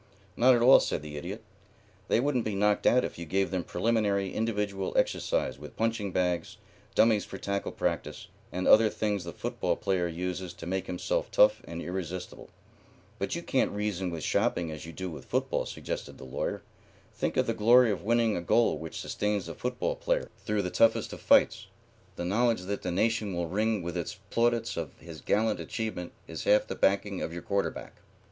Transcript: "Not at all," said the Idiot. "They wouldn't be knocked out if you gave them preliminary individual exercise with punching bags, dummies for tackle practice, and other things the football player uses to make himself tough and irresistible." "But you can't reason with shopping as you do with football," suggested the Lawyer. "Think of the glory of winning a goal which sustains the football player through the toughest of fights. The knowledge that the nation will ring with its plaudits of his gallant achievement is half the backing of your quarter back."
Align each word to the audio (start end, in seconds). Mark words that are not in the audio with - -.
"Not 0.35 0.55
at 0.55 0.63
all," 0.63 0.79
said 0.79 1.03
the 1.03 1.15
Idiot. 1.15 1.43
"They 2.07 2.19
wouldn't 2.19 2.43
be 2.43 2.55
knocked 2.55 2.87
out 2.87 3.05
if 3.05 3.19
you 3.19 3.25
gave 3.27 3.51
them 3.51 3.63
preliminary 3.63 4.33
individual 4.33 4.93
exercise 4.97 5.59
with 5.59 5.75
punching 5.77 6.11
bags, 6.11 6.57
dummies 6.95 7.23
for 7.23 7.37
tackle 7.37 7.71
practice, 7.71 8.25
and 8.51 8.67
other 8.67 8.89
things 8.89 9.23
the 9.25 9.31
football 9.31 9.75
player 9.75 10.07
uses 10.07 10.53
to 10.55 10.65
make 10.65 10.87
himself 10.87 11.29
tough 11.29 11.61
and 11.65 11.83
irresistible." 11.83 12.49
"But 13.19 13.35
you 13.35 13.43
can't 13.43 13.69
reason 13.73 14.09
with 14.09 14.23
shopping 14.23 14.71
as 14.71 14.87
you 14.87 14.91
do 14.91 15.07
with 15.11 15.25
football," 15.25 15.67
suggested 15.67 16.17
the 16.17 16.23
Lawyer. 16.23 16.63
"Think 17.13 17.37
of 17.37 17.45
the 17.45 17.53
glory 17.53 17.91
of 17.91 18.01
winning 18.01 18.35
a 18.35 18.41
goal 18.41 18.79
which 18.79 18.99
sustains 18.99 19.45
the 19.45 19.53
football 19.53 19.95
player 19.95 20.31
through 20.39 20.63
the 20.63 20.71
toughest 20.71 21.13
of 21.13 21.21
fights. 21.21 21.67
The 22.15 22.25
knowledge 22.25 22.61
that 22.63 22.81
the 22.81 22.89
nation 22.89 23.35
will 23.35 23.47
ring 23.47 23.83
with 23.83 23.95
its 23.95 24.15
plaudits 24.31 24.77
of 24.77 24.97
his 24.97 25.21
gallant 25.21 25.59
achievement 25.59 26.11
is 26.27 26.45
half 26.45 26.65
the 26.65 26.73
backing 26.73 27.21
of 27.21 27.31
your 27.31 27.43
quarter 27.43 27.69
back." 27.69 27.97